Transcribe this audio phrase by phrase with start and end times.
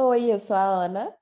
[0.00, 1.12] Oi, eu sou a Ana.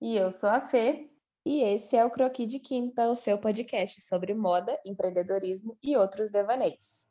[0.00, 1.10] E eu sou a Fê.
[1.44, 6.30] E esse é o Croqui de Quinta, o seu podcast sobre moda, empreendedorismo e outros
[6.30, 7.08] devaneios.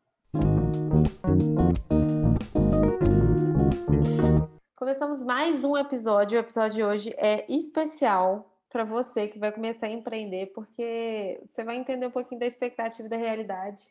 [4.77, 6.37] Começamos mais um episódio.
[6.37, 11.65] O episódio de hoje é especial para você que vai começar a empreender, porque você
[11.65, 13.83] vai entender um pouquinho da expectativa e da realidade,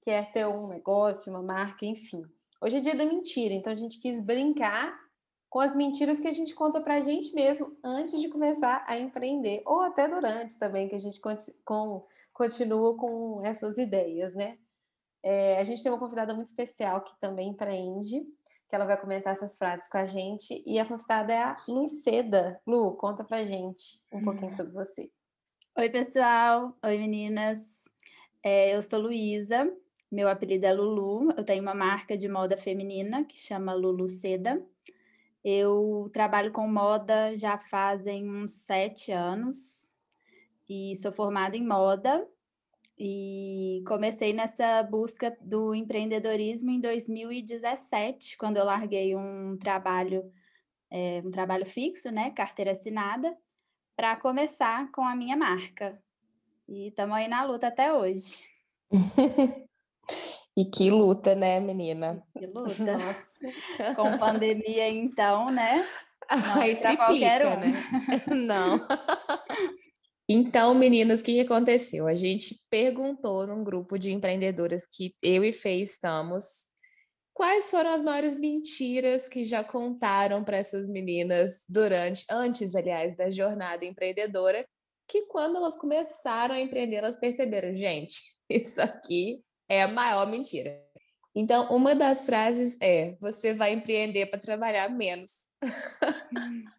[0.00, 2.22] que é ter um negócio, uma marca, enfim.
[2.60, 5.07] Hoje é dia da mentira, então a gente quis brincar
[5.48, 8.98] com as mentiras que a gente conta para a gente mesmo antes de começar a
[8.98, 11.20] empreender, ou até durante também, que a gente
[11.64, 14.58] com, continua com essas ideias, né?
[15.22, 18.24] É, a gente tem uma convidada muito especial que também empreende,
[18.68, 21.56] que ela vai comentar essas frases com a gente, e a convidada é a
[22.02, 22.60] Seda.
[22.66, 25.10] Lu, conta pra gente um pouquinho sobre você.
[25.76, 26.76] Oi, pessoal.
[26.84, 27.58] Oi, meninas.
[28.42, 29.72] É, eu sou Luísa,
[30.10, 34.62] meu apelido é Lulu, eu tenho uma marca de moda feminina que chama Lulu Seda.
[35.44, 39.92] Eu trabalho com moda já fazem uns sete anos
[40.68, 42.28] e sou formada em moda
[42.98, 50.32] e comecei nessa busca do empreendedorismo em 2017, quando eu larguei um trabalho,
[50.90, 53.36] é, um trabalho fixo, né, carteira assinada,
[53.96, 56.02] para começar com a minha marca.
[56.68, 58.48] E estamos aí na luta até hoje.
[60.58, 62.20] E que luta, né, menina?
[62.36, 62.98] Que luta.
[62.98, 63.28] Nossa.
[63.94, 65.86] Com pandemia, então, né?
[66.28, 67.60] Não Aí triplica, um.
[67.60, 67.84] né?
[68.44, 68.88] Não.
[70.28, 72.08] Então, meninas, o que aconteceu?
[72.08, 76.66] A gente perguntou num grupo de empreendedoras que eu e Fê estamos
[77.32, 83.30] quais foram as maiores mentiras que já contaram para essas meninas durante, antes, aliás, da
[83.30, 84.66] jornada empreendedora,
[85.06, 88.20] que quando elas começaram a empreender, elas perceberam, gente,
[88.50, 90.82] isso aqui é a maior mentira.
[91.34, 95.48] Então, uma das frases é: você vai empreender para trabalhar menos.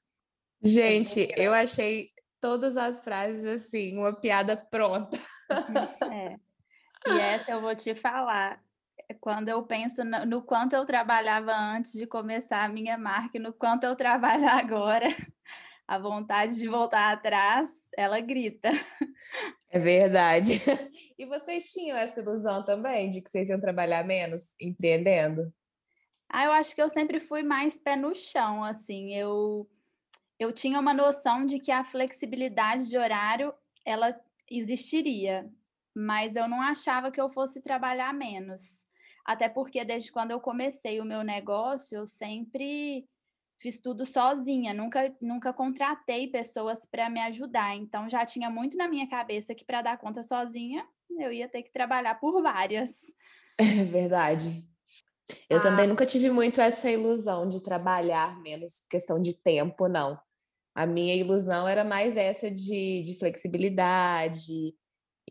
[0.61, 5.17] Gente, eu achei todas as frases assim, uma piada pronta.
[6.11, 6.35] É.
[7.07, 8.61] E essa eu vou te falar.
[9.19, 13.51] Quando eu penso no, no, quanto eu trabalhava antes de começar a minha marca no
[13.51, 15.07] quanto eu trabalho agora,
[15.87, 18.71] a vontade de voltar atrás, ela grita.
[19.69, 20.53] É verdade.
[21.19, 25.53] E vocês tinham essa ilusão também de que vocês iam trabalhar menos empreendendo?
[26.29, 29.13] Ah, eu acho que eu sempre fui mais pé no chão, assim.
[29.13, 29.69] Eu
[30.39, 33.53] eu tinha uma noção de que a flexibilidade de horário
[33.85, 34.17] ela
[34.49, 35.51] existiria,
[35.93, 38.85] mas eu não achava que eu fosse trabalhar menos.
[39.25, 43.05] Até porque desde quando eu comecei o meu negócio, eu sempre
[43.59, 47.75] fiz tudo sozinha, nunca, nunca contratei pessoas para me ajudar.
[47.75, 50.87] Então já tinha muito na minha cabeça que para dar conta sozinha,
[51.19, 52.91] eu ia ter que trabalhar por várias.
[53.61, 54.65] É verdade.
[55.49, 55.59] Eu ah.
[55.59, 60.17] também nunca tive muito essa ilusão de trabalhar menos questão de tempo, não.
[60.73, 64.73] A minha ilusão era mais essa de, de flexibilidade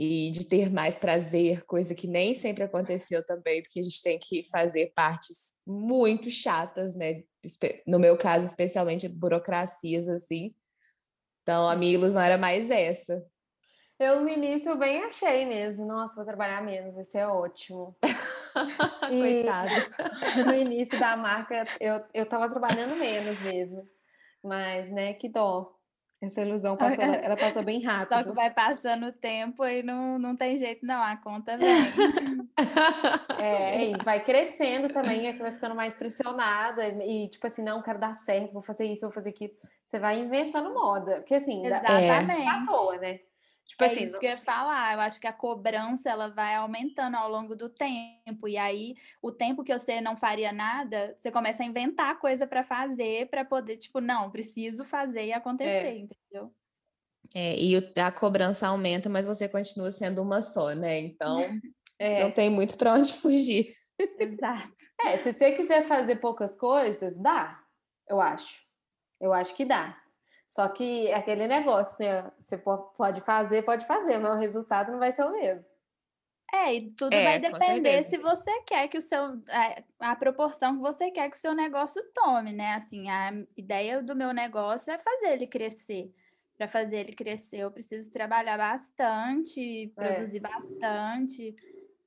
[0.00, 4.16] e de ter mais prazer, coisa que nem sempre aconteceu também, porque a gente tem
[4.16, 7.24] que fazer partes muito chatas, né?
[7.84, 10.54] No meu caso, especialmente burocracias, assim.
[11.42, 13.26] Então, a minha ilusão era mais essa.
[13.98, 15.84] Eu, no início, bem achei mesmo.
[15.84, 17.96] Nossa, vou trabalhar menos, vai ser ótimo.
[19.08, 19.88] Coitada.
[20.46, 23.88] No início da marca, eu, eu tava trabalhando menos mesmo.
[24.44, 25.76] Mas, né, que dó.
[26.20, 28.08] Essa ilusão passou, ela passou bem rápido.
[28.18, 31.00] Só que vai passando o tempo e não, não tem jeito, não.
[31.00, 31.68] A conta vem.
[33.40, 37.82] é, e vai crescendo também, aí você vai ficando mais pressionada e, tipo assim, não,
[37.82, 39.52] quero dar certo, vou fazer isso, vou fazer aquilo.
[39.86, 41.16] Você vai inventando moda.
[41.18, 42.32] Porque assim, Exatamente.
[42.32, 43.20] é à toa, né?
[43.68, 44.94] Tipo é assim, isso que eu ia falar.
[44.94, 48.48] Eu acho que a cobrança ela vai aumentando ao longo do tempo.
[48.48, 52.64] E aí, o tempo que você não faria nada, você começa a inventar coisa para
[52.64, 55.98] fazer, para poder, tipo, não, preciso fazer e acontecer, é.
[55.98, 56.50] entendeu?
[57.34, 60.98] É, e a cobrança aumenta, mas você continua sendo uma só, né?
[61.00, 61.38] Então,
[61.98, 62.22] é.
[62.22, 63.74] não tem muito para onde fugir.
[64.18, 64.72] Exato.
[65.02, 67.62] É, se você quiser fazer poucas coisas, dá,
[68.08, 68.62] eu acho.
[69.20, 70.00] Eu acho que dá.
[70.58, 72.32] Só que é aquele negócio, né?
[72.40, 75.64] Você pode fazer, pode fazer, mas o resultado não vai ser o mesmo.
[76.52, 79.40] É, e tudo é, vai depender se você quer que o seu.
[79.48, 82.74] É, a, proporção que você quer que o seu negócio tome, né?
[82.74, 86.12] Assim, a ideia do meu negócio é fazer ele crescer.
[86.56, 89.88] Para fazer ele crescer, eu preciso trabalhar bastante, é.
[89.94, 90.40] produzir é.
[90.40, 91.54] bastante.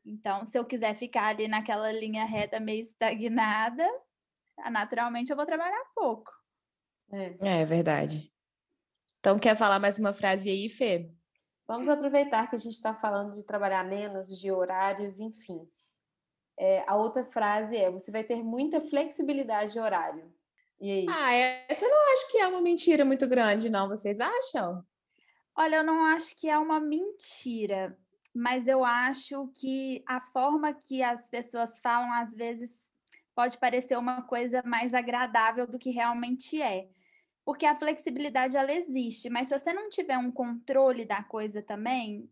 [0.05, 3.87] Então, se eu quiser ficar ali naquela linha reta meio estagnada,
[4.69, 6.33] naturalmente eu vou trabalhar pouco.
[7.13, 8.30] É, é verdade.
[9.21, 11.07] Então, quer falar mais uma frase aí, Fê?
[11.67, 15.63] Vamos aproveitar que a gente está falando de trabalhar menos, de horários, enfim.
[16.57, 20.33] É, a outra frase é: você vai ter muita flexibilidade de horário.
[20.79, 21.05] E aí?
[21.07, 21.33] Ah,
[21.69, 23.87] essa eu não acho que é uma mentira muito grande, não.
[23.87, 24.83] Vocês acham?
[25.55, 27.95] Olha, eu não acho que é uma mentira,
[28.33, 32.71] mas eu acho que a forma que as pessoas falam, às vezes,
[33.35, 36.89] pode parecer uma coisa mais agradável do que realmente é.
[37.43, 42.29] Porque a flexibilidade, ela existe, mas se você não tiver um controle da coisa também,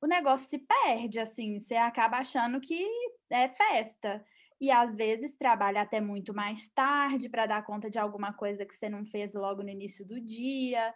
[0.00, 2.86] o negócio se perde, assim, você acaba achando que
[3.30, 4.24] é festa.
[4.60, 8.74] E às vezes trabalha até muito mais tarde para dar conta de alguma coisa que
[8.74, 10.92] você não fez logo no início do dia.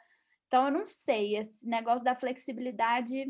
[0.47, 3.27] Então, eu não sei, esse negócio da flexibilidade,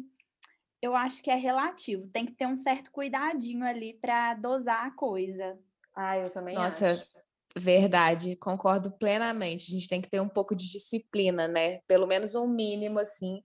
[0.80, 2.08] eu acho que é relativo.
[2.08, 5.58] Tem que ter um certo cuidadinho ali para dosar a coisa.
[5.94, 7.11] Ah, eu também Nossa, acho.
[7.56, 9.66] Verdade, concordo plenamente.
[9.70, 11.80] A gente tem que ter um pouco de disciplina, né?
[11.86, 13.42] Pelo menos um mínimo, assim,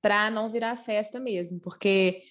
[0.00, 2.22] para não virar festa mesmo, porque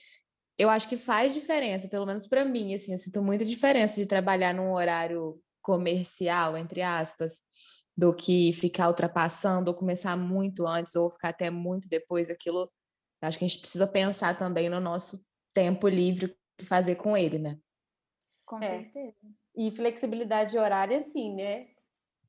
[0.58, 4.08] eu acho que faz diferença, pelo menos para mim, assim, eu sinto muita diferença de
[4.08, 7.42] trabalhar num horário comercial, entre aspas,
[7.96, 12.72] do que ficar ultrapassando ou começar muito antes ou ficar até muito depois aquilo.
[13.22, 17.38] Acho que a gente precisa pensar também no nosso tempo livre e fazer com ele,
[17.38, 17.58] né?
[18.46, 18.84] Com é.
[18.84, 19.16] certeza.
[19.58, 21.68] E flexibilidade horária, sim, né?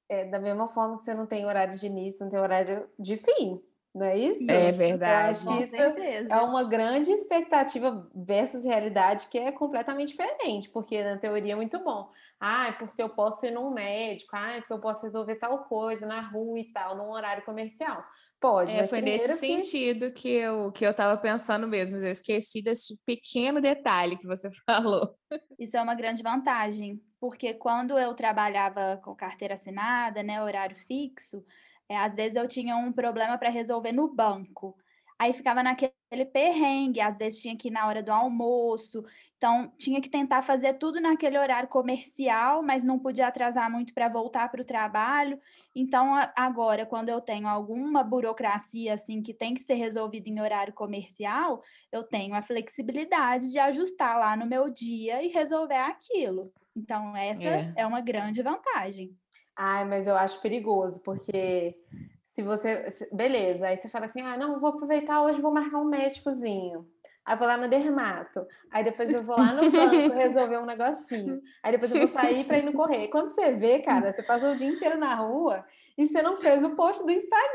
[0.08, 3.16] É, da mesma forma que você não tem horário de início, não tem horário de
[3.18, 3.62] fim.
[3.94, 4.50] Não é isso?
[4.50, 5.44] É verdade.
[5.44, 11.18] Eu acho isso é uma grande expectativa versus realidade que é completamente diferente, porque na
[11.18, 12.10] teoria é muito bom.
[12.40, 15.64] Ah, é porque eu posso ir num médico, ah, é porque eu posso resolver tal
[15.64, 18.04] coisa na rua e tal, num horário comercial.
[18.40, 18.72] Pode.
[18.72, 19.34] É, foi nesse que...
[19.34, 21.98] sentido que eu que eu estava pensando mesmo.
[21.98, 25.16] Eu esqueci desse pequeno detalhe que você falou.
[25.58, 31.44] Isso é uma grande vantagem, porque quando eu trabalhava com carteira assinada, né, horário fixo,
[31.88, 34.76] é, às vezes eu tinha um problema para resolver no banco.
[35.18, 39.04] Aí ficava naquele perrengue, às vezes tinha que ir na hora do almoço.
[39.36, 44.08] Então, tinha que tentar fazer tudo naquele horário comercial, mas não podia atrasar muito para
[44.08, 45.40] voltar para o trabalho.
[45.74, 50.72] Então, agora, quando eu tenho alguma burocracia assim que tem que ser resolvida em horário
[50.72, 56.52] comercial, eu tenho a flexibilidade de ajustar lá no meu dia e resolver aquilo.
[56.76, 59.16] Então, essa é, é uma grande vantagem.
[59.60, 61.74] Ai, mas eu acho perigoso, porque
[62.22, 62.86] se você.
[63.12, 66.86] Beleza, aí você fala assim: ah, não, vou aproveitar hoje, vou marcar um médicozinho.
[67.26, 68.46] Aí vou lá no dermato.
[68.70, 71.42] Aí depois eu vou lá no banco resolver um negocinho.
[71.62, 73.10] Aí depois eu vou sair para ir no correio.
[73.10, 75.62] Quando você vê, cara, você passou o dia inteiro na rua
[75.98, 77.48] e você não fez o post do Instagram.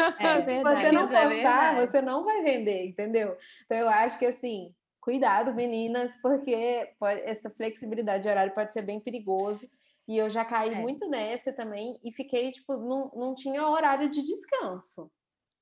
[0.18, 3.36] É, verdade, você não é postar, é você não vai vender, entendeu?
[3.64, 8.82] Então eu acho que assim, cuidado, meninas, porque pode, essa flexibilidade de horário pode ser
[8.82, 9.66] bem perigoso.
[10.10, 10.80] E eu já caí é.
[10.80, 15.08] muito nessa também e fiquei, tipo, não, não tinha horário de descanso.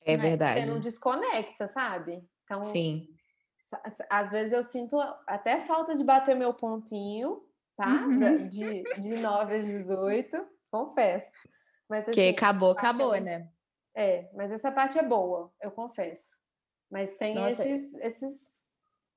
[0.01, 0.65] É verdade.
[0.65, 2.27] Você não desconecta, sabe?
[2.45, 3.07] Então, Sim.
[4.09, 7.47] Às vezes eu sinto até falta de bater meu pontinho,
[7.77, 7.89] tá?
[7.89, 8.49] Uhum.
[8.49, 11.31] De, de 9 às 18, confesso.
[11.87, 13.21] Mas, assim, que acabou, acabou, é...
[13.21, 13.53] né?
[13.95, 16.39] É, mas essa parte é boa, eu confesso.
[16.91, 17.69] Mas tem Nossa.
[17.69, 18.67] esses, esses,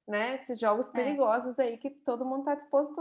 [0.06, 0.92] né, esses jogos é.
[0.92, 1.64] perigosos é.
[1.64, 3.00] aí que todo mundo tá disposto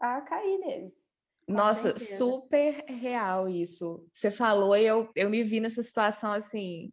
[0.00, 1.06] a cair neles.
[1.48, 4.04] Nossa, super real isso.
[4.12, 6.92] Você falou e eu, eu me vi nessa situação assim,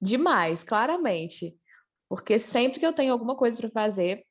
[0.00, 1.56] demais, claramente.
[2.08, 4.24] Porque sempre que eu tenho alguma coisa para fazer,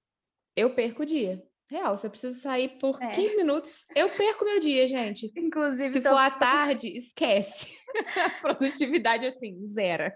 [0.55, 1.41] eu perco o dia.
[1.69, 3.09] Real, se eu preciso sair por é.
[3.09, 5.31] 15 minutos, eu perco meu dia, gente.
[5.35, 6.09] Inclusive, se tô...
[6.09, 7.69] for à tarde, esquece.
[8.41, 10.11] Produtividade assim, zero.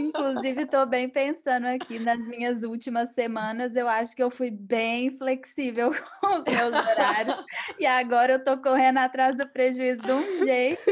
[0.00, 3.74] Inclusive, estou bem pensando aqui nas minhas últimas semanas.
[3.74, 7.36] Eu acho que eu fui bem flexível com os meus horários.
[7.78, 10.82] e agora eu estou correndo atrás do prejuízo de um jeito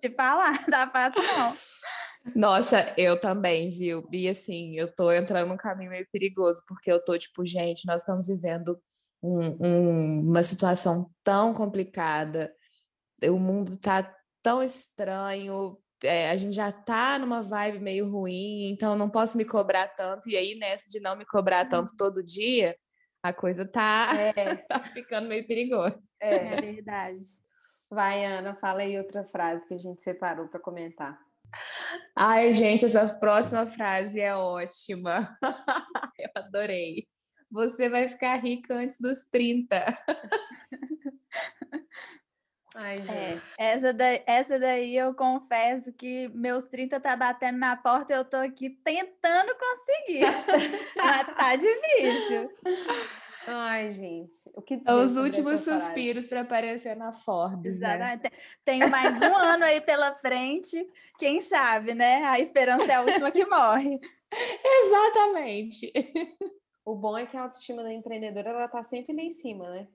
[0.00, 1.54] de, falar, tá fácil não.
[2.36, 4.06] Nossa, eu também, viu?
[4.12, 8.02] E assim, eu tô entrando num caminho meio perigoso, porque eu tô tipo, gente, nós
[8.02, 8.80] estamos vivendo
[9.22, 12.52] um, um, uma situação tão complicada,
[13.24, 18.96] o mundo tá tão estranho, é, a gente já tá numa vibe meio ruim, então
[18.96, 20.28] não posso me cobrar tanto.
[20.28, 21.96] E aí, nessa de não me cobrar tanto uhum.
[21.96, 22.76] todo dia,
[23.22, 24.56] a coisa tá, é.
[24.68, 25.98] tá ficando meio perigosa.
[26.20, 26.34] É.
[26.34, 27.24] é verdade.
[27.90, 31.18] Vai, Ana, fala aí outra frase que a gente separou para comentar.
[32.16, 35.28] Ai, gente, essa próxima frase é ótima.
[36.18, 37.06] Eu adorei.
[37.50, 39.76] Você vai ficar rica antes dos 30.
[42.74, 48.14] Ai, é, essa, daí, essa daí eu confesso que meus 30 tá batendo na porta
[48.14, 50.24] e eu tô aqui tentando conseguir.
[50.96, 52.50] Mas tá difícil.
[53.46, 54.50] Ai, gente.
[54.54, 57.78] O que São os últimos suspiros para aparecer na Forbes.
[57.78, 57.94] Né?
[57.94, 58.22] Exatamente.
[58.22, 58.30] Né?
[58.64, 60.88] Tenho mais um ano aí pela frente.
[61.18, 62.24] Quem sabe, né?
[62.24, 64.00] A esperança é a última que morre.
[64.64, 65.92] Exatamente.
[66.84, 69.88] O bom é que a autoestima da empreendedora ela tá sempre lá em cima, né?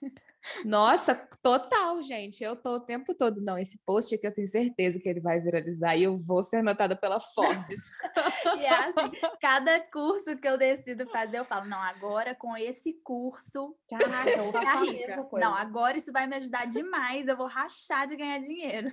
[0.64, 2.42] Nossa, total, gente.
[2.42, 5.40] Eu tô o tempo todo, não, esse post aqui eu tenho certeza que ele vai
[5.40, 7.90] viralizar e eu vou ser notada pela Forbes.
[8.58, 12.94] e é assim, cada curso que eu decido fazer, eu falo, não, agora com esse
[13.04, 15.28] curso, caraca, eu vou rica.
[15.34, 18.90] Não, agora isso vai me ajudar demais, eu vou rachar de ganhar dinheiro.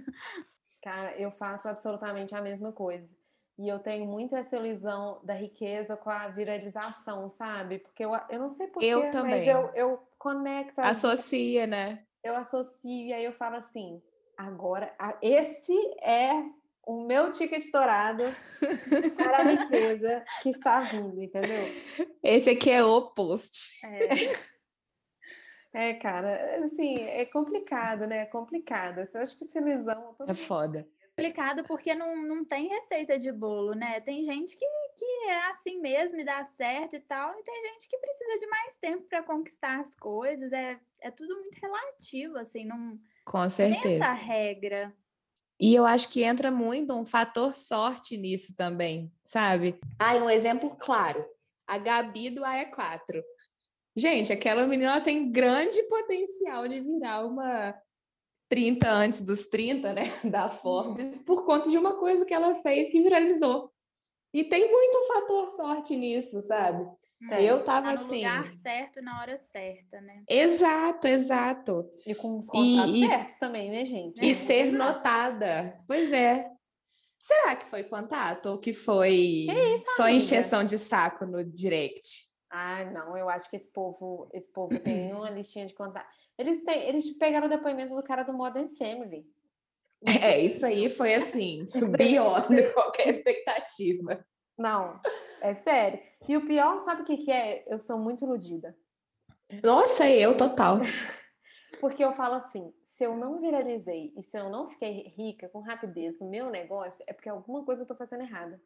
[0.81, 3.18] Cara, eu faço absolutamente a mesma coisa.
[3.59, 7.79] E eu tenho muito essa ilusão da riqueza com a viralização, sabe?
[7.79, 9.31] Porque eu, eu não sei porquê, eu também.
[9.31, 10.79] mas eu, eu conecto.
[10.79, 12.05] Associa, né?
[12.23, 14.01] Eu associo e aí eu falo assim:
[14.37, 16.41] agora, esse é
[16.87, 18.23] o meu ticket dourado
[19.17, 21.65] para a riqueza que está vindo, entendeu?
[22.23, 23.85] Esse aqui é o post.
[25.73, 25.89] É.
[25.89, 28.19] é, cara, assim, é complicado, né?
[28.19, 28.99] É complicado.
[28.99, 30.15] Eu acho que essa ilusão.
[30.25, 30.87] É foda
[31.19, 33.99] complicado porque não, não tem receita de bolo, né?
[34.01, 34.65] Tem gente que,
[34.97, 38.47] que é assim mesmo e dá certo e tal, e tem gente que precisa de
[38.47, 40.51] mais tempo para conquistar as coisas.
[40.51, 43.81] É, é tudo muito relativo, assim, não, Com certeza.
[43.81, 44.93] tem essa regra.
[45.59, 49.77] E eu acho que entra muito um fator sorte nisso também, sabe?
[49.99, 51.25] Ah, um exemplo claro.
[51.67, 53.21] A Gabi do Área 4.
[53.95, 57.75] Gente, aquela menina tem grande potencial de virar uma
[58.49, 62.89] 30 antes dos 30, né, da Forbes, por conta de uma coisa que ela fez
[62.89, 63.71] que viralizou.
[64.31, 66.87] E tem muito fator sorte nisso, sabe?
[67.31, 68.17] É, eu tava tá no assim.
[68.17, 70.23] lugar certo na hora certa, né?
[70.29, 71.89] Exato, exato.
[72.05, 74.23] E com os contatos e, certos e, também, né, gente?
[74.23, 75.83] E é, ser notada.
[75.87, 76.47] Pois é.
[77.19, 79.09] Será que foi contato ou que foi
[79.47, 80.17] que isso, só amiga?
[80.17, 82.29] encheção de saco no direct?
[82.51, 86.07] Ah, não, eu acho que esse povo, esse povo tem uma listinha de contato.
[86.39, 89.29] Eles, têm, eles pegaram o depoimento do cara do Modern Family.
[90.23, 91.67] É, isso aí foi assim,
[91.97, 94.25] beyond qualquer expectativa.
[94.57, 94.97] Não,
[95.41, 95.99] é sério.
[96.29, 97.65] E o pior, sabe o que, que é?
[97.67, 98.73] Eu sou muito iludida.
[99.61, 100.77] Nossa, eu total.
[101.81, 105.59] Porque eu falo assim: se eu não viralizei e se eu não fiquei rica com
[105.59, 108.61] rapidez no meu negócio, é porque alguma coisa eu tô fazendo errada.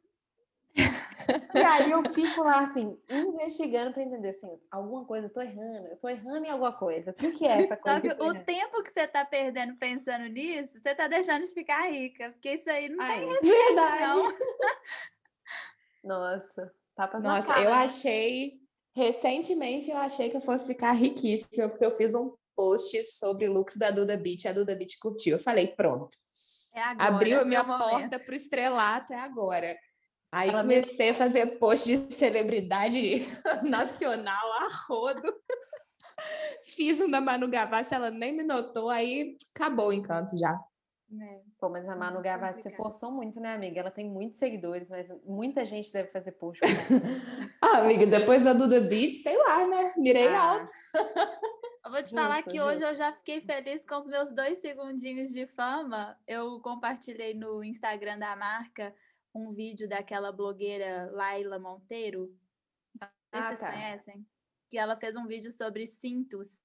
[0.75, 5.87] E aí eu fico lá, assim, investigando para entender, assim, alguma coisa, eu tô errando,
[5.87, 7.11] eu tô errando em alguma coisa.
[7.11, 8.01] O que, é essa coisa?
[8.01, 11.89] Só que, o tempo que você tá perdendo pensando nisso, você tá deixando de ficar
[11.89, 14.01] rica, porque isso aí não aí, tem Verdade.
[14.01, 14.37] Não.
[16.03, 16.73] Nossa,
[17.21, 18.59] Nossa, eu achei,
[18.93, 23.77] recentemente eu achei que eu fosse ficar riquíssima, porque eu fiz um post sobre looks
[23.77, 25.37] da Duda Beat, a Duda Beat curtiu.
[25.37, 26.09] Eu falei, pronto.
[26.75, 29.77] É agora, Abriu a minha é porta para o estrelato, é agora.
[30.33, 32.97] Aí Ela comecei a fazer post de celebridade
[33.61, 35.31] nacional a rodo.
[36.63, 40.59] Fiz um da Manu Gavassi, ela nem me notou, aí acabou o encanto já.
[41.21, 41.41] É.
[41.59, 43.79] Pô, mas a Manu Gavassi se forçou muito, né, amiga?
[43.79, 46.59] Ela tem muitos seguidores, mas muita gente deve fazer post.
[47.61, 49.93] ah, amiga, depois da Duda Beat, sei lá, né?
[49.97, 50.41] Mirei ah.
[50.41, 50.71] alto.
[51.85, 52.65] Eu vou te justo, falar que justo.
[52.65, 56.17] hoje eu já fiquei feliz com os meus dois segundinhos de fama.
[56.27, 58.95] Eu compartilhei no Instagram da marca
[59.33, 62.27] um vídeo daquela blogueira Laila Monteiro.
[62.93, 63.71] Não sei ah, se vocês tá.
[63.71, 64.27] conhecem.
[64.69, 66.62] Que ela fez um vídeo sobre cintos.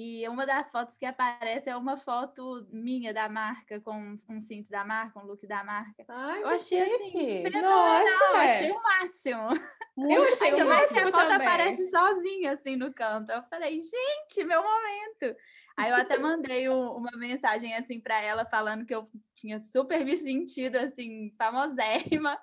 [0.00, 4.70] E uma das fotos que aparece é uma foto minha da marca, com um cinto
[4.70, 6.04] da marca, um look da marca.
[6.06, 8.58] Ai, eu achei assim, Nossa, é.
[8.58, 9.48] achei o máximo.
[9.96, 11.48] Muito eu achei o máximo a foto também.
[11.48, 13.32] aparece sozinha, assim, no canto.
[13.32, 15.36] Eu falei, gente, meu momento.
[15.76, 20.04] Aí eu até mandei um, uma mensagem assim para ela falando que eu tinha super
[20.04, 22.40] me sentido assim famosérrima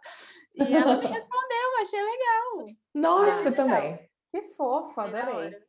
[0.55, 2.75] e ela me respondeu, achei legal.
[2.93, 3.97] Nossa, também.
[4.29, 5.64] Que fofa, adorei.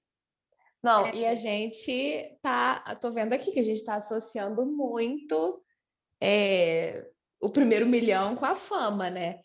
[0.87, 1.16] Não, é.
[1.16, 5.61] e a gente tá, tô vendo aqui que a gente está associando muito
[6.23, 7.05] é,
[7.40, 9.40] o primeiro milhão com a fama, né?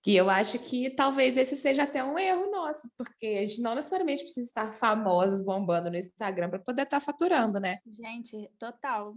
[0.00, 3.74] Que eu acho que talvez esse seja até um erro nosso, porque a gente não
[3.74, 7.78] necessariamente precisa estar famosos bombando no Instagram para poder estar tá faturando, né?
[7.88, 9.16] Gente, total.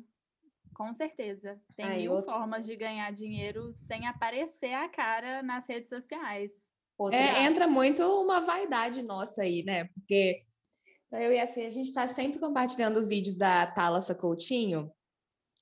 [0.73, 1.61] Com certeza.
[1.75, 2.33] Tem Aí, mil outra...
[2.33, 6.49] formas de ganhar dinheiro sem aparecer a cara nas redes sociais.
[7.11, 9.85] É, entra muito uma vaidade nossa aí, né?
[9.93, 10.46] Porque
[11.11, 14.91] eu e a Fê, a gente está sempre compartilhando vídeos da Thalassa Coutinho,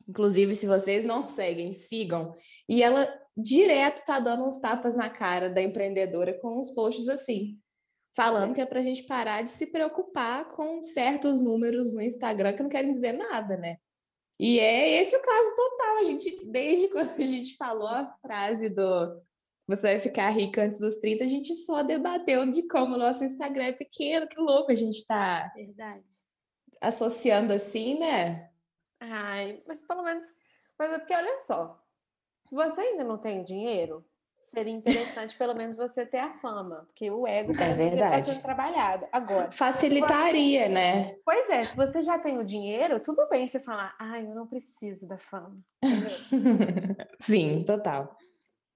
[0.07, 2.35] Inclusive, se vocês não seguem, sigam.
[2.69, 7.59] E ela direto tá dando uns tapas na cara da empreendedora com uns posts assim,
[8.15, 12.55] falando que é para a gente parar de se preocupar com certos números no Instagram
[12.55, 13.77] que não querem dizer nada, né?
[14.39, 15.97] E é esse o caso total.
[15.97, 19.21] A gente, desde quando a gente falou a frase do
[19.67, 23.23] você vai ficar rica antes dos 30, a gente só debateu de como o nosso
[23.23, 25.51] Instagram é pequeno, que louco a gente está
[26.81, 28.49] associando assim, né?
[28.99, 30.25] Ai, mas pelo menos.
[30.77, 31.81] Mas é porque olha só.
[32.45, 34.05] Se você ainda não tem dinheiro,
[34.39, 38.21] seria interessante pelo menos você ter a fama, porque o ego é verdade.
[38.21, 39.07] está sendo trabalhado.
[39.11, 41.15] Agora, facilitaria, né?
[41.25, 44.45] Pois é, se você já tem o dinheiro, tudo bem você falar, ai, eu não
[44.45, 45.57] preciso da fama.
[47.19, 48.15] Sim, total.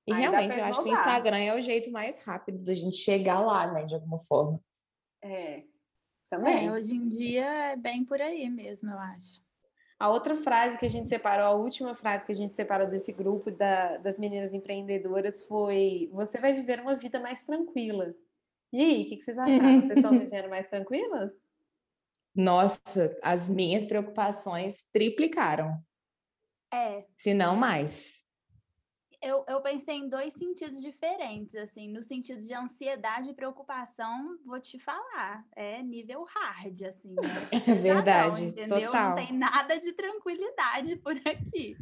[0.10, 2.98] E Aí realmente, eu acho que o Instagram é o jeito mais rápido da gente
[2.98, 4.60] chegar lá, né, de alguma forma.
[5.22, 5.62] É,
[6.32, 6.66] também.
[6.68, 9.40] É, hoje em dia é bem por aí mesmo, eu acho.
[10.00, 13.14] A outra frase que a gente separou, a última frase que a gente separou desse
[13.14, 18.16] grupo da, das meninas empreendedoras foi: Você vai viver uma vida mais tranquila.
[18.74, 19.82] E aí, o que, que vocês acharam?
[19.82, 21.34] Vocês estão vivendo mais tranquilas?
[22.34, 25.78] Nossa, as minhas preocupações triplicaram.
[26.74, 27.06] É.
[27.16, 28.24] Se não mais
[29.22, 34.60] eu, eu pensei em dois sentidos diferentes, assim, no sentido de ansiedade e preocupação, vou
[34.60, 37.22] te falar, é nível hard, assim, né?
[37.68, 38.92] É verdade, entendeu?
[38.92, 39.10] Total.
[39.10, 41.78] Não tem nada de tranquilidade por aqui.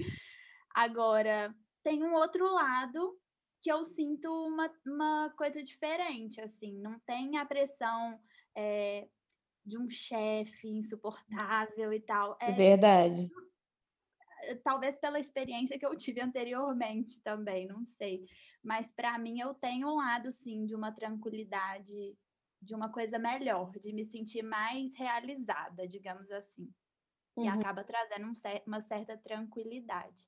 [0.74, 3.18] Agora, tem um outro lado
[3.62, 8.20] que eu sinto uma, uma coisa diferente, assim, não tem a pressão
[8.56, 9.08] é,
[9.64, 12.36] de um chefe insuportável e tal.
[12.42, 13.30] É verdade
[14.64, 18.26] talvez pela experiência que eu tive anteriormente também, não sei.
[18.64, 22.18] Mas para mim eu tenho um lado sim de uma tranquilidade,
[22.62, 26.74] de uma coisa melhor, de me sentir mais realizada, digamos assim,
[27.36, 27.50] que uhum.
[27.50, 28.34] acaba trazendo um,
[28.66, 30.28] uma certa tranquilidade.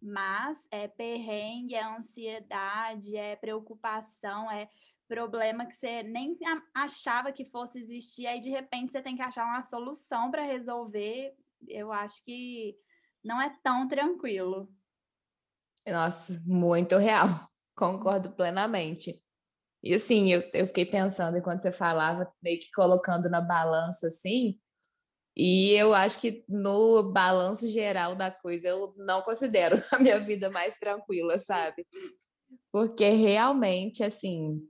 [0.00, 4.68] Mas é perrengue, é ansiedade, é preocupação, é
[5.06, 6.36] problema que você nem
[6.74, 11.34] achava que fosse existir, aí de repente você tem que achar uma solução para resolver.
[11.68, 12.76] Eu acho que
[13.24, 14.68] não é tão tranquilo.
[15.86, 17.28] Nossa, muito real.
[17.76, 19.14] Concordo plenamente.
[19.82, 24.58] E assim, eu, eu fiquei pensando enquanto você falava, meio que colocando na balança assim,
[25.36, 30.48] e eu acho que no balanço geral da coisa, eu não considero a minha vida
[30.48, 31.86] mais tranquila, sabe?
[32.72, 34.60] Porque realmente, assim,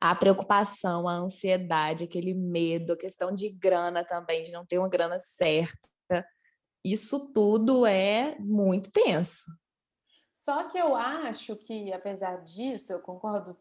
[0.00, 4.88] a preocupação, a ansiedade, aquele medo, a questão de grana também, de não ter uma
[4.88, 5.88] grana certa,
[6.92, 9.46] isso tudo é muito tenso.
[10.32, 13.56] Só que eu acho que, apesar disso, eu concordo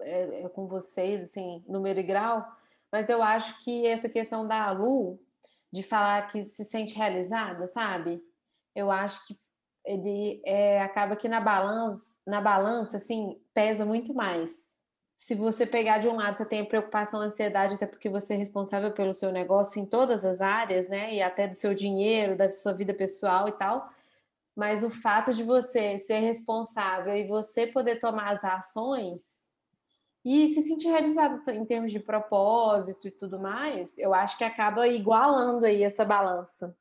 [0.00, 2.46] é, é, com vocês, assim, número e grau,
[2.90, 5.20] mas eu acho que essa questão da Lu,
[5.72, 8.22] de falar que se sente realizada, sabe?
[8.74, 9.38] Eu acho que
[9.84, 14.69] ele é, acaba que na balança, na balança, assim, pesa muito mais
[15.20, 18.32] se você pegar de um lado, você tem a preocupação, a ansiedade, até porque você
[18.32, 21.12] é responsável pelo seu negócio em todas as áreas, né?
[21.14, 23.92] E até do seu dinheiro, da sua vida pessoal e tal.
[24.56, 29.50] Mas o fato de você ser responsável e você poder tomar as ações
[30.24, 34.88] e se sentir realizado em termos de propósito e tudo mais, eu acho que acaba
[34.88, 36.74] igualando aí essa balança.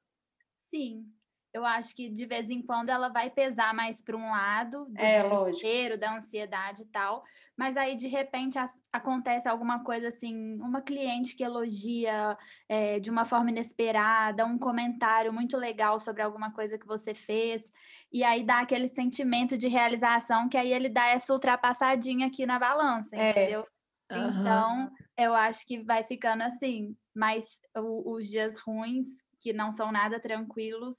[0.70, 1.06] Sim,
[1.54, 5.00] eu acho que de vez em quando ela vai pesar mais para um lado do
[5.00, 7.24] é, desespero, da ansiedade e tal,
[7.58, 13.10] mas aí de repente a, acontece alguma coisa assim, uma cliente que elogia é, de
[13.10, 17.72] uma forma inesperada, um comentário muito legal sobre alguma coisa que você fez,
[18.12, 22.60] e aí dá aquele sentimento de realização que aí ele dá essa ultrapassadinha aqui na
[22.60, 23.32] balança, é.
[23.32, 23.66] entendeu?
[24.12, 24.42] Uhum.
[24.42, 29.08] Então, eu acho que vai ficando assim, mas o, os dias ruins,
[29.40, 30.98] que não são nada tranquilos,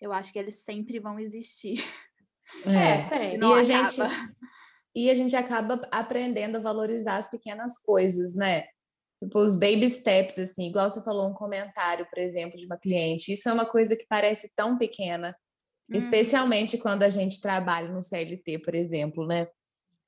[0.00, 1.84] eu acho que eles sempre vão existir.
[2.66, 4.00] É, é e a gente
[4.94, 8.64] e a gente acaba aprendendo a valorizar as pequenas coisas, né?
[9.22, 13.32] Tipo, os baby steps, assim, igual você falou um comentário, por exemplo, de uma cliente.
[13.32, 15.36] Isso é uma coisa que parece tão pequena,
[15.90, 15.96] uhum.
[15.96, 19.48] especialmente quando a gente trabalha no CLT, por exemplo, né?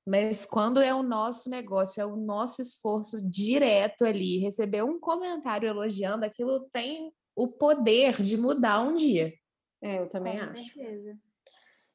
[0.07, 5.69] Mas quando é o nosso negócio, é o nosso esforço direto ali, receber um comentário
[5.69, 9.33] elogiando, aquilo tem o poder de mudar um dia.
[9.83, 10.65] É, eu também Com acho.
[10.65, 11.19] Certeza.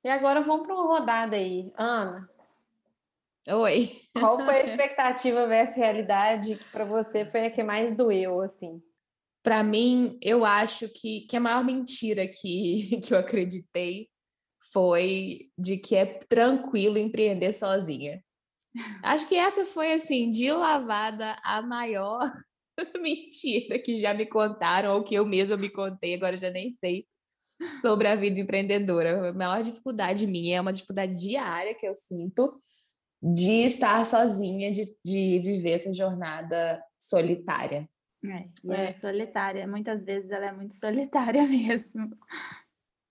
[0.03, 1.71] E agora vamos para uma rodada aí.
[1.75, 2.27] Ana.
[3.47, 3.89] Oi.
[4.13, 8.81] Qual foi a expectativa versus realidade que para você foi a que mais doeu, assim?
[9.43, 14.09] Para mim, eu acho que, que a maior mentira que, que eu acreditei
[14.73, 18.23] foi de que é tranquilo empreender sozinha.
[19.01, 22.19] Acho que essa foi, assim, de lavada a maior
[22.99, 27.07] mentira que já me contaram, ou que eu mesma me contei, agora já nem sei
[27.81, 29.29] sobre a vida empreendedora.
[29.29, 32.61] A maior dificuldade minha é uma dificuldade diária que eu sinto
[33.21, 37.89] de estar sozinha, de, de viver essa jornada solitária.
[38.23, 39.67] É, é solitária.
[39.67, 42.09] Muitas vezes ela é muito solitária mesmo.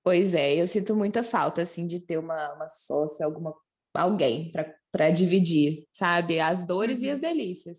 [0.02, 3.54] Pois é, eu sinto muita falta, assim, de ter uma, uma sócia, alguma,
[3.94, 4.52] alguém
[4.92, 6.40] para dividir, sabe?
[6.40, 7.04] As dores uhum.
[7.06, 7.22] e as uhum.
[7.22, 7.78] delícias.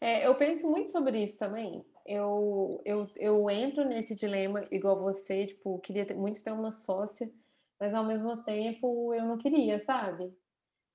[0.00, 5.46] É, eu penso muito sobre isso também eu, eu, eu entro nesse dilema igual você,
[5.46, 7.32] tipo, queria ter, muito ter uma sócia,
[7.80, 10.32] mas ao mesmo tempo eu não queria, sabe?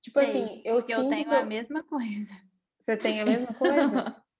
[0.00, 2.34] Tipo Sei, assim, eu sinto eu tenho que a mesma coisa.
[2.78, 4.22] Você tem a mesma coisa?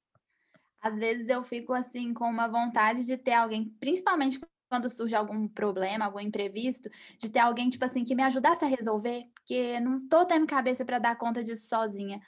[0.82, 5.46] Às vezes eu fico assim com uma vontade de ter alguém, principalmente quando surge algum
[5.48, 10.08] problema, algum imprevisto, de ter alguém tipo assim que me ajudasse a resolver, porque não
[10.08, 12.20] tô tendo cabeça para dar conta disso sozinha.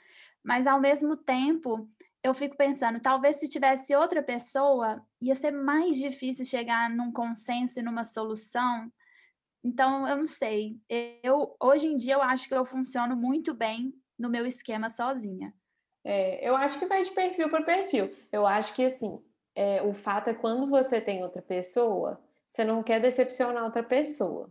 [0.43, 1.89] Mas ao mesmo tempo,
[2.23, 7.79] eu fico pensando, talvez se tivesse outra pessoa, ia ser mais difícil chegar num consenso
[7.79, 8.89] e numa solução.
[9.61, 10.79] Então, eu não sei.
[11.21, 15.53] Eu hoje em dia eu acho que eu funciono muito bem no meu esquema sozinha.
[16.03, 18.15] É, eu acho que vai de perfil para perfil.
[18.31, 19.21] Eu acho que assim,
[19.53, 24.49] é, o fato é quando você tem outra pessoa, você não quer decepcionar outra pessoa.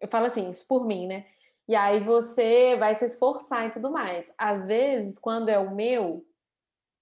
[0.00, 1.26] Eu falo assim, isso por mim, né?
[1.66, 4.32] E aí você vai se esforçar e tudo mais.
[4.36, 6.24] Às vezes, quando é o meu,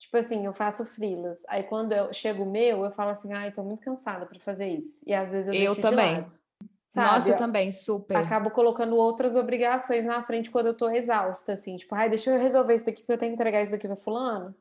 [0.02, 1.42] tipo assim, eu faço frilas.
[1.48, 4.66] Aí quando eu chego o meu, eu falo assim, ai, tô muito cansada para fazer
[4.68, 5.02] isso.
[5.06, 6.26] E às vezes eu, eu também.
[6.88, 7.06] Sabe?
[7.06, 8.16] Nossa, também, super.
[8.16, 12.38] Acabo colocando outras obrigações na frente quando eu tô exausta, assim, tipo, ai, deixa eu
[12.38, 14.54] resolver isso daqui porque eu tenho que entregar isso daqui pra fulano.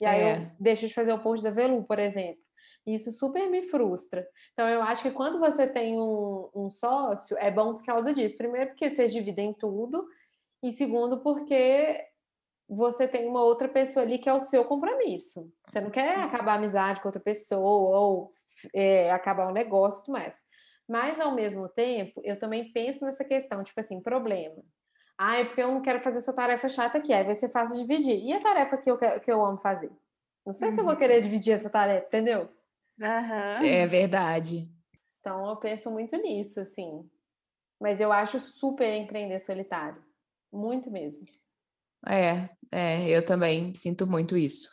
[0.00, 0.36] E aí é.
[0.36, 2.42] eu deixo de fazer o post da Velu, por exemplo.
[2.86, 4.26] E isso super me frustra.
[4.52, 8.36] Então, eu acho que quando você tem um, um sócio, é bom por causa disso.
[8.36, 10.06] Primeiro, porque vocês dividem tudo.
[10.62, 12.02] E segundo, porque
[12.68, 15.52] você tem uma outra pessoa ali que é o seu compromisso.
[15.66, 18.32] Você não quer acabar a amizade com outra pessoa ou
[18.74, 20.34] é, acabar o negócio e tudo mais.
[20.88, 24.62] Mas, ao mesmo tempo, eu também penso nessa questão, tipo assim, problema.
[25.18, 27.76] Ah, é porque eu não quero fazer essa tarefa chata aqui, aí vai ser fácil
[27.78, 28.22] dividir.
[28.22, 29.90] E a tarefa que eu, que eu amo fazer?
[30.44, 30.74] Não sei uhum.
[30.74, 30.98] se eu vou uhum.
[30.98, 32.48] querer dividir essa tarefa, entendeu?
[33.00, 33.64] Uhum.
[33.64, 34.70] É verdade.
[35.20, 37.08] Então, eu penso muito nisso, assim.
[37.80, 40.02] Mas eu acho super empreender solitário.
[40.52, 41.24] Muito mesmo.
[42.08, 44.68] É, é, eu também sinto muito isso.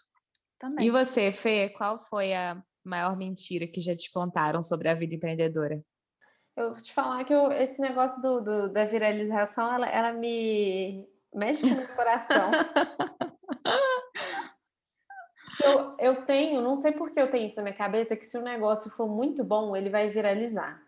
[0.60, 0.88] Também.
[0.88, 5.16] E você, Fê, qual foi a maior mentira que já te contaram sobre a vida
[5.16, 5.84] empreendedora?
[6.56, 11.08] Eu vou te falar que eu, esse negócio do, do, da viralização, ela, ela me
[11.34, 12.52] mexe com o meu coração.
[15.64, 18.38] eu, eu tenho, não sei por que eu tenho isso na minha cabeça, que se
[18.38, 20.80] o negócio for muito bom, ele vai viralizar.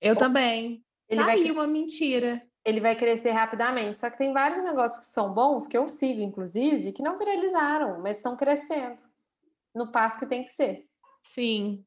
[0.00, 0.82] Eu Ou, também.
[1.06, 2.42] Ele tá vai aí uma mentira.
[2.64, 3.98] Ele vai crescer rapidamente.
[3.98, 8.00] Só que tem vários negócios que são bons, que eu sigo, inclusive, que não viralizaram,
[8.00, 8.98] mas estão crescendo
[9.74, 10.86] no passo que tem que ser.
[11.22, 11.84] Sim.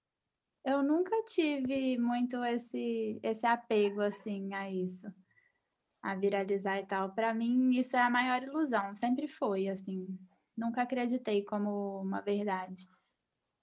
[0.66, 5.08] Eu nunca tive muito esse, esse apego, assim, a isso.
[6.02, 7.12] A viralizar e tal.
[7.12, 8.96] Para mim, isso é a maior ilusão.
[8.96, 10.18] Sempre foi, assim.
[10.56, 12.88] Nunca acreditei como uma verdade.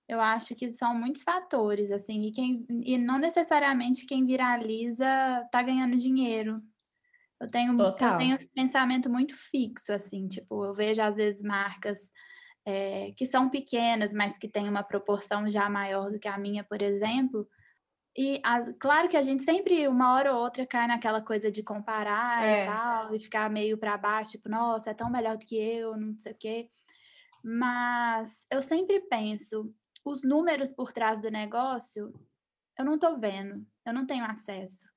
[0.06, 5.06] Eu acho que são muitos fatores, assim, e, quem, e não necessariamente quem viraliza
[5.52, 6.60] tá ganhando dinheiro.
[7.40, 8.12] Eu tenho, Total.
[8.12, 12.10] eu tenho esse pensamento muito fixo, assim, tipo, eu vejo às vezes marcas
[12.66, 16.62] é, que são pequenas, mas que têm uma proporção já maior do que a minha,
[16.62, 17.48] por exemplo.
[18.16, 21.62] E as, claro que a gente sempre, uma hora ou outra, cai naquela coisa de
[21.62, 22.64] comparar é.
[22.64, 25.96] e tal, e ficar meio para baixo, tipo, nossa, é tão melhor do que eu,
[25.96, 26.70] não sei o quê.
[27.42, 29.72] Mas eu sempre penso,
[30.04, 32.12] os números por trás do negócio,
[32.78, 34.89] eu não estou vendo, eu não tenho acesso.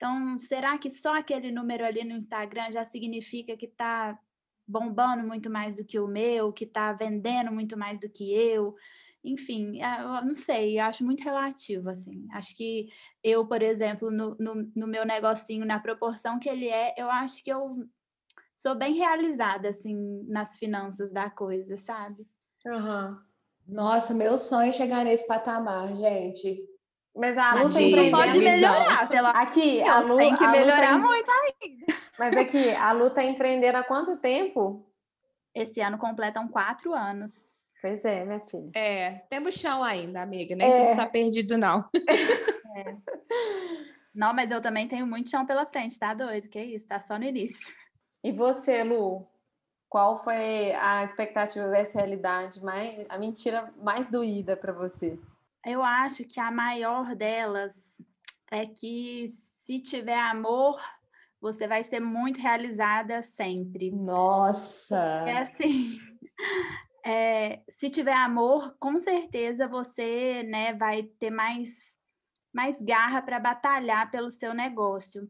[0.00, 4.18] Então, será que só aquele número ali no Instagram já significa que está
[4.66, 8.74] bombando muito mais do que o meu, que está vendendo muito mais do que eu.
[9.22, 12.26] Enfim, é, eu não sei, eu acho muito relativo, assim.
[12.32, 12.88] Acho que
[13.22, 17.44] eu, por exemplo, no, no, no meu negocinho, na proporção que ele é, eu acho
[17.44, 17.86] que eu
[18.56, 22.26] sou bem realizada, assim, nas finanças da coisa, sabe?
[22.64, 23.18] Uhum.
[23.66, 26.66] Nossa, meu sonho é chegar nesse patamar, gente.
[27.20, 29.06] Mas a Lu tem pode melhorar.
[29.06, 29.30] Pela...
[29.30, 31.94] Aqui, a Lu tem que melhorar muito ainda.
[32.18, 34.86] Mas aqui, a Lu tá empreendendo há quanto tempo?
[35.54, 37.32] Esse ano completam quatro anos.
[37.82, 38.70] Pois é, minha filha.
[38.74, 40.56] É, temos chão ainda, amiga.
[40.56, 40.86] Nem é.
[40.86, 41.84] tudo tá perdido, não.
[42.76, 42.96] É.
[44.14, 46.48] Não, mas eu também tenho muito chão pela frente, tá doido?
[46.48, 47.74] Que isso, tá só no início.
[48.24, 49.26] E você, Lu?
[49.88, 55.18] Qual foi a expectativa versus realidade, mais, a mentira mais doída para você?
[55.64, 57.74] Eu acho que a maior delas
[58.50, 59.30] é que
[59.64, 60.80] se tiver amor,
[61.40, 63.90] você vai ser muito realizada sempre.
[63.90, 65.24] Nossa!
[65.26, 65.98] É assim.
[67.02, 71.70] É, se tiver amor, com certeza você né, vai ter mais,
[72.52, 75.26] mais garra para batalhar pelo seu negócio.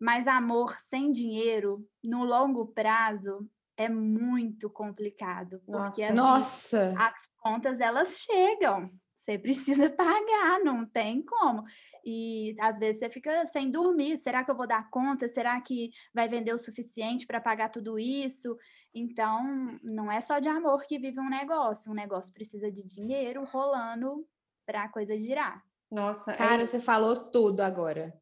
[0.00, 5.62] Mas amor sem dinheiro, no longo prazo, é muito complicado.
[5.64, 6.88] Porque Nossa.
[6.88, 8.90] Assim, as contas elas chegam.
[9.22, 11.62] Você precisa pagar, não tem como.
[12.04, 14.18] E às vezes você fica sem dormir.
[14.18, 15.28] Será que eu vou dar conta?
[15.28, 18.58] Será que vai vender o suficiente para pagar tudo isso?
[18.92, 21.92] Então, não é só de amor que vive um negócio.
[21.92, 24.26] Um negócio precisa de dinheiro rolando
[24.66, 25.62] para a coisa girar.
[25.88, 26.66] Nossa, cara, é...
[26.66, 28.12] você falou tudo agora.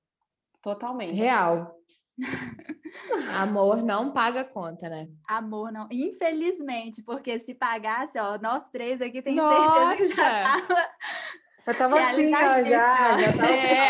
[0.61, 1.15] Totalmente.
[1.15, 1.75] Real.
[3.39, 5.09] Amor não paga conta, né?
[5.27, 5.89] Amor não.
[5.91, 9.97] Infelizmente, porque se pagasse, ó, nós três aqui tem Nossa!
[9.97, 10.91] certeza que já tava.
[11.67, 13.89] Eu tava assim, ó, já, já tava É.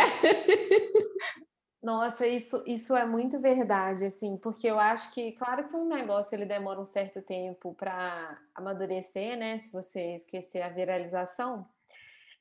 [1.82, 6.36] Nossa, isso, isso é muito verdade, assim, porque eu acho que, claro que um negócio
[6.36, 9.58] ele demora um certo tempo para amadurecer, né?
[9.58, 11.66] Se você esquecer a viralização.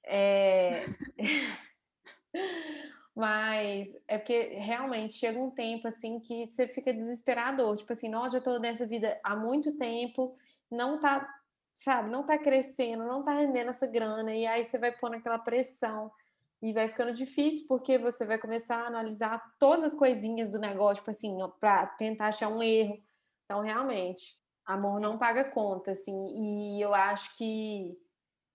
[0.05, 0.85] É...
[3.19, 8.37] Mas é porque realmente chega um tempo assim que você fica desesperador, tipo assim, nossa,
[8.37, 10.37] já tô nessa vida há muito tempo,
[10.71, 11.29] não tá,
[11.73, 15.37] sabe, não tá crescendo, não tá rendendo essa grana, e aí você vai pôr naquela
[15.37, 16.09] pressão.
[16.61, 21.01] E vai ficando difícil porque você vai começar a analisar todas as coisinhas do negócio,
[21.01, 23.03] tipo assim, para tentar achar um erro.
[23.43, 26.15] Então, realmente, amor não paga conta, assim.
[26.37, 27.97] E eu acho que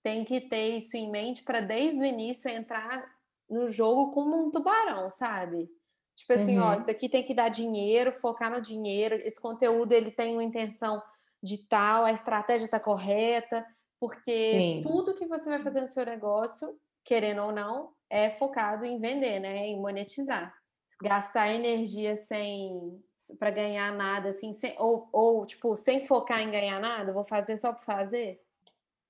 [0.02, 3.13] tem que ter isso em mente para desde o início entrar
[3.54, 5.68] no jogo como um tubarão, sabe?
[6.16, 6.76] Tipo assim, ó, Uhum.
[6.76, 9.14] isso daqui tem que dar dinheiro, focar no dinheiro.
[9.14, 11.02] Esse conteúdo ele tem uma intenção
[11.42, 13.64] de tal, a estratégia está correta,
[14.00, 14.82] porque Sim.
[14.82, 19.38] tudo que você vai fazer no seu negócio querendo ou não, é focado em vender,
[19.38, 19.66] né?
[19.66, 20.54] Em monetizar.
[21.02, 22.98] Gastar energia sem
[23.38, 27.56] para ganhar nada, assim, sem, ou, ou tipo, sem focar em ganhar nada, vou fazer
[27.56, 28.40] só por fazer.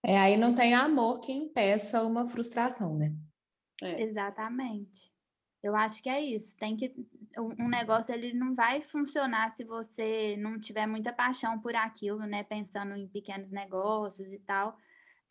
[0.05, 3.13] É, aí não tem amor que impeça uma frustração, né?
[3.83, 4.03] É.
[4.03, 5.13] Exatamente.
[5.63, 6.57] Eu acho que é isso.
[6.57, 6.95] Tem que
[7.39, 12.43] um negócio ele não vai funcionar se você não tiver muita paixão por aquilo, né?
[12.45, 14.77] Pensando em pequenos negócios e tal.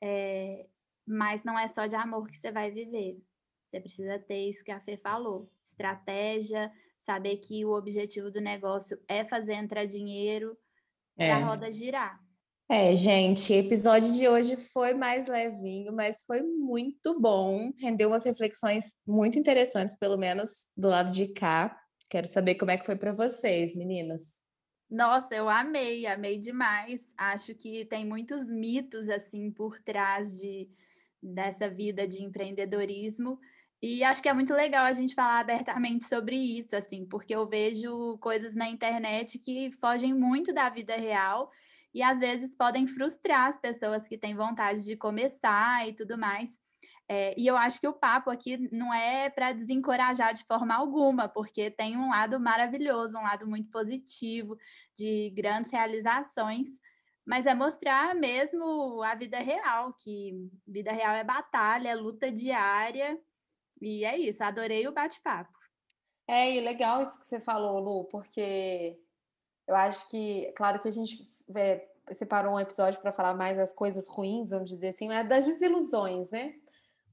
[0.02, 0.68] É,
[1.08, 3.22] mas não é só de amor que você vai viver.
[3.68, 9.00] Você precisa ter isso que a Fê falou: estratégia, saber que o objetivo do negócio
[9.08, 10.58] é fazer entrar dinheiro
[11.24, 11.38] para É.
[11.38, 12.23] a roda girar.
[12.76, 17.72] É, gente, episódio de hoje foi mais levinho, mas foi muito bom.
[17.80, 21.80] Rendeu umas reflexões muito interessantes, pelo menos do lado de cá.
[22.10, 24.44] Quero saber como é que foi para vocês, meninas.
[24.90, 27.08] Nossa, eu amei, amei demais.
[27.16, 30.68] Acho que tem muitos mitos assim por trás de,
[31.22, 33.40] dessa vida de empreendedorismo.
[33.84, 37.48] E acho que é muito legal a gente falar abertamente sobre isso, assim, porque eu
[37.48, 41.52] vejo coisas na internet que fogem muito da vida real
[41.94, 46.52] e às vezes podem frustrar as pessoas que têm vontade de começar e tudo mais.
[47.08, 51.28] É, e eu acho que o papo aqui não é para desencorajar de forma alguma,
[51.28, 54.58] porque tem um lado maravilhoso, um lado muito positivo,
[54.98, 56.70] de grandes realizações,
[57.26, 63.20] mas é mostrar mesmo a vida real, que vida real é batalha, é luta diária,
[63.82, 65.52] e é isso, adorei o bate-papo.
[66.28, 68.98] É, e legal isso que você falou, Lu, porque
[69.68, 73.74] eu acho que, claro que a gente é, separou um episódio para falar mais das
[73.74, 76.54] coisas ruins, vamos dizer assim, é das desilusões, né?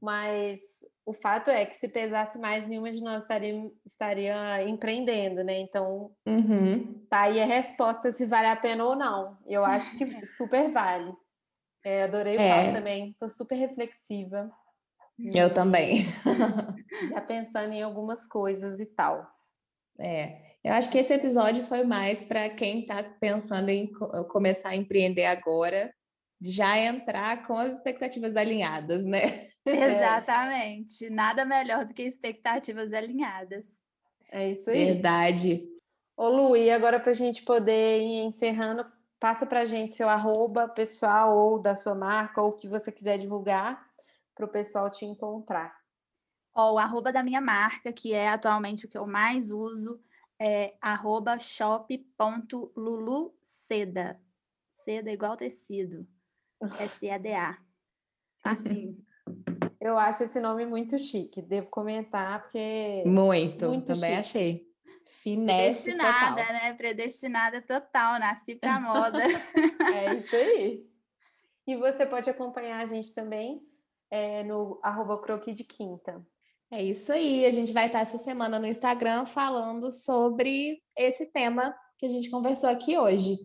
[0.01, 0.61] Mas
[1.05, 5.59] o fato é que se pesasse mais, nenhuma de nós estaria, estaria empreendendo, né?
[5.59, 7.05] Então, Uhum.
[7.09, 9.39] tá aí a resposta se vale a pena ou não.
[9.47, 11.13] Eu acho que super vale.
[11.85, 12.49] É, adorei o É.
[12.49, 14.51] papo também, tô super reflexiva,
[15.35, 16.05] Eu também.
[17.13, 19.27] já pensando em algumas coisas e tal.
[19.99, 24.71] É, eu acho que esse episódio foi mais para quem está pensando em co- começar
[24.71, 25.93] a empreender agora,
[26.41, 29.49] já entrar com as expectativas alinhadas, né?
[29.67, 33.67] Exatamente, nada melhor do que expectativas alinhadas.
[34.33, 34.93] É isso aí.
[34.93, 35.69] Verdade.
[36.17, 38.85] Ô Lu, e agora para a gente poder ir encerrando,
[39.19, 42.93] passa para a gente seu arroba pessoal ou da sua marca, ou o que você
[42.93, 43.87] quiser divulgar,
[44.35, 45.75] para o pessoal te encontrar.
[46.55, 50.01] Ó, o arroba da minha marca, que é atualmente o que eu mais uso,
[50.41, 54.19] é arroba shop.luluceda.
[54.73, 56.07] Seda igual tecido.
[56.79, 57.59] S-E-D-A.
[58.43, 58.97] Assim.
[59.81, 64.21] Eu acho esse nome muito chique, devo comentar, porque Muito, Muito também chique.
[64.21, 64.69] achei.
[65.07, 66.53] Finesse Predestinada, total.
[66.53, 66.75] né?
[66.75, 68.19] Predestinada total.
[68.19, 69.19] Nasci pra moda.
[69.95, 70.87] é isso aí.
[71.67, 73.63] E você pode acompanhar a gente também
[74.11, 76.25] é, no arroba croqui de quinta.
[76.71, 77.45] É isso aí.
[77.45, 82.31] A gente vai estar essa semana no Instagram falando sobre esse tema que a gente
[82.31, 83.37] conversou aqui hoje.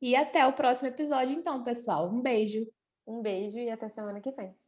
[0.00, 2.10] E até o próximo episódio, então, pessoal.
[2.12, 2.66] Um beijo.
[3.06, 4.61] Um beijo e até semana que vem.